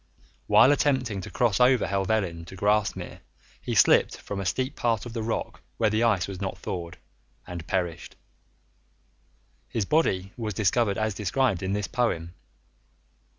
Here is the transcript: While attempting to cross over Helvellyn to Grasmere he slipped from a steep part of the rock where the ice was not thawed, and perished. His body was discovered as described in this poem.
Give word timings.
While 0.47 0.71
attempting 0.71 1.21
to 1.21 1.29
cross 1.29 1.59
over 1.59 1.85
Helvellyn 1.85 2.43
to 2.45 2.55
Grasmere 2.55 3.21
he 3.61 3.75
slipped 3.75 4.17
from 4.17 4.39
a 4.39 4.47
steep 4.47 4.75
part 4.75 5.05
of 5.05 5.13
the 5.13 5.21
rock 5.21 5.61
where 5.77 5.91
the 5.91 6.01
ice 6.01 6.27
was 6.27 6.41
not 6.41 6.57
thawed, 6.57 6.97
and 7.45 7.67
perished. 7.67 8.15
His 9.69 9.85
body 9.85 10.33
was 10.35 10.55
discovered 10.55 10.97
as 10.97 11.13
described 11.13 11.61
in 11.61 11.73
this 11.73 11.87
poem. 11.87 12.33